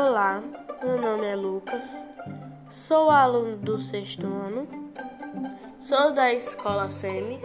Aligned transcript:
Olá, 0.00 0.40
meu 0.80 0.96
nome 0.96 1.26
é 1.26 1.34
Lucas, 1.34 1.84
sou 2.70 3.10
aluno 3.10 3.56
do 3.56 3.80
sexto 3.80 4.24
ano, 4.24 4.68
sou 5.80 6.12
da 6.12 6.32
escola 6.32 6.88
SEMES 6.88 7.42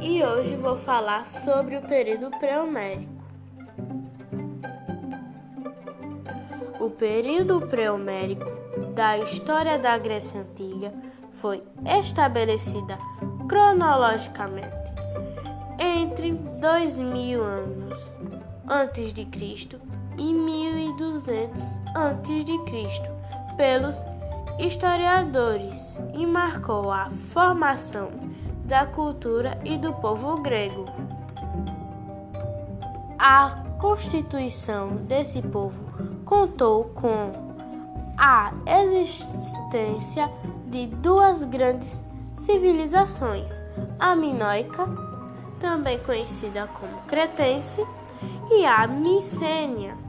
e 0.00 0.20
hoje 0.24 0.56
vou 0.56 0.76
falar 0.76 1.24
sobre 1.24 1.76
o 1.76 1.82
período 1.82 2.36
pré-homérico. 2.40 3.12
O 6.80 6.90
período 6.90 7.60
pré-homérico 7.68 8.50
da 8.92 9.16
história 9.18 9.78
da 9.78 9.96
Grécia 9.96 10.40
Antiga 10.40 10.92
foi 11.34 11.62
estabelecida 11.96 12.98
cronologicamente 13.48 14.76
entre 15.78 16.32
2000 16.32 17.40
anos 17.40 17.96
antes 18.68 19.12
de 19.12 19.24
Cristo 19.26 19.80
e 20.18 20.32
1200 20.32 21.62
a.C. 21.94 23.12
pelos 23.56 23.96
historiadores 24.58 25.98
e 26.12 26.26
marcou 26.26 26.90
a 26.90 27.08
formação 27.32 28.10
da 28.64 28.84
cultura 28.84 29.58
e 29.64 29.78
do 29.78 29.92
povo 29.94 30.42
grego. 30.42 30.84
A 33.18 33.64
constituição 33.78 34.96
desse 34.96 35.40
povo 35.40 35.78
contou 36.24 36.84
com 36.94 37.56
a 38.18 38.52
existência 38.66 40.30
de 40.66 40.86
duas 40.86 41.44
grandes 41.44 42.02
civilizações, 42.44 43.50
a 43.98 44.16
minoica, 44.16 44.86
também 45.60 45.98
conhecida 46.00 46.66
como 46.66 47.00
cretense, 47.02 47.84
e 48.50 48.66
a 48.66 48.86
micênia 48.86 50.07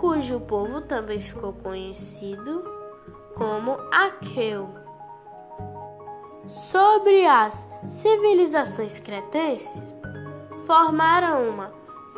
cujo 0.00 0.40
povo 0.40 0.80
também 0.80 1.18
ficou 1.18 1.52
conhecido 1.52 2.64
como 3.36 3.72
Aqueu. 3.92 4.70
Sobre 6.46 7.26
as 7.26 7.68
civilizações 7.86 8.98
cretenses, 8.98 9.94
formaram 10.66 11.50
uma 11.50 11.70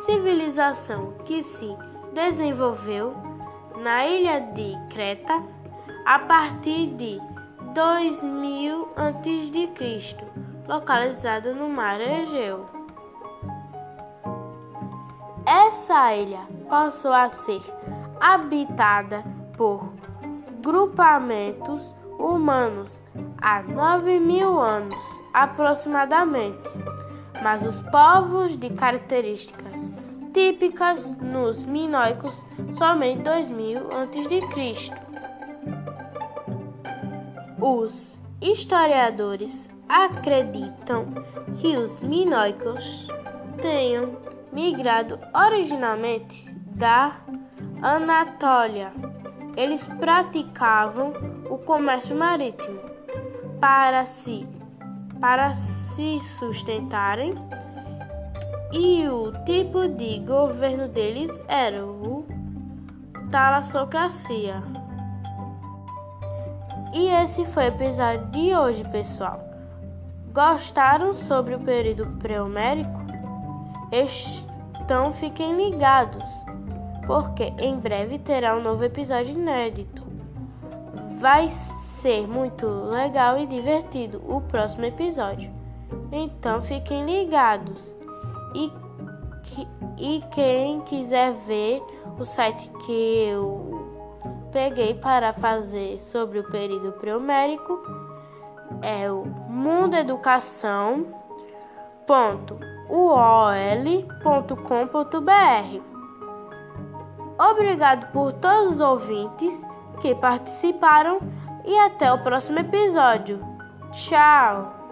civilização 0.05 1.15
que 1.25 1.43
se 1.43 1.75
desenvolveu 2.13 3.13
na 3.77 4.07
ilha 4.07 4.39
de 4.39 4.77
Creta 4.89 5.43
a 6.05 6.19
partir 6.19 6.87
de 6.95 7.19
2000 7.73 8.93
a.C., 8.95 10.17
localizada 10.69 11.53
no 11.53 11.67
mar 11.67 11.99
Egeu. 11.99 12.82
Essa 15.73 16.13
ilha 16.15 16.41
passou 16.69 17.11
a 17.11 17.27
ser 17.29 17.63
habitada 18.21 19.23
por 19.57 19.91
grupamentos 20.61 21.81
humanos 22.19 23.01
há 23.41 23.63
9 23.63 24.19
mil 24.19 24.59
anos 24.59 25.03
aproximadamente, 25.33 26.69
mas 27.41 27.65
os 27.65 27.79
povos 27.89 28.55
de 28.55 28.69
características 28.69 29.91
típicas 30.31 31.17
nos 31.17 31.65
minoicos 31.65 32.35
somente 32.77 33.23
2000 33.23 33.79
a.C. 33.91 34.91
Os 37.59 38.15
historiadores 38.39 39.67
acreditam 39.89 41.07
que 41.59 41.75
os 41.75 41.99
minoicos 41.99 43.07
tenham 43.57 44.21
migrado 44.53 45.19
originalmente 45.33 46.45
da 46.67 47.17
Anatólia. 47.81 48.93
Eles 49.57 49.83
praticavam 49.99 51.13
o 51.49 51.57
comércio 51.57 52.15
marítimo 52.15 52.79
para 53.59 54.05
se, 54.05 54.47
para 55.19 55.53
se 55.55 56.19
sustentarem 56.39 57.33
e 58.71 59.07
o 59.07 59.31
tipo 59.45 59.87
de 59.87 60.19
governo 60.19 60.87
deles 60.87 61.43
era 61.47 61.85
o 61.85 62.25
talassocracia. 63.29 64.63
E 66.93 67.07
esse 67.07 67.45
foi 67.47 67.65
o 67.65 67.67
episódio 67.67 68.27
de 68.27 68.55
hoje, 68.55 68.83
pessoal. 68.91 69.39
Gostaram 70.31 71.15
sobre 71.15 71.55
o 71.55 71.59
período 71.59 72.05
pré-homérico? 72.19 73.02
Então 73.93 75.13
fiquem 75.13 75.55
ligados, 75.55 76.23
porque 77.05 77.53
em 77.59 77.77
breve 77.77 78.17
terá 78.17 78.55
um 78.55 78.61
novo 78.61 78.83
episódio 78.83 79.33
inédito. 79.33 80.01
Vai 81.19 81.49
ser 82.01 82.27
muito 82.27 82.65
legal 82.67 83.37
e 83.37 83.45
divertido 83.45 84.19
o 84.27 84.41
próximo 84.41 84.85
episódio. 84.85 85.51
Então 86.11 86.61
fiquem 86.63 87.05
ligados. 87.05 87.79
E, 88.55 88.71
e 89.97 90.23
quem 90.33 90.81
quiser 90.81 91.33
ver 91.45 91.81
o 92.19 92.25
site 92.25 92.71
que 92.85 93.27
eu 93.29 94.49
peguei 94.51 94.95
para 94.95 95.33
fazer 95.33 95.99
sobre 95.99 96.39
o 96.39 96.49
período 96.49 96.93
pré-homérico 96.93 97.79
é 98.81 99.09
o 99.11 99.23
Mundo 99.47 99.95
Educação 99.95 101.22
www.uol.com.br. 102.05 102.63
Obrigado 107.39 108.11
por 108.11 108.31
todos 108.33 108.75
os 108.75 108.79
ouvintes 108.79 109.65
que 110.01 110.13
participaram 110.15 111.19
e 111.65 111.77
até 111.79 112.11
o 112.11 112.23
próximo 112.23 112.59
episódio. 112.59 113.39
Tchau! 113.91 114.82